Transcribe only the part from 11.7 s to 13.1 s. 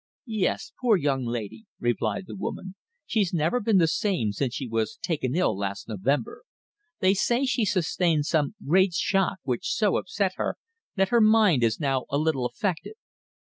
now a little affected.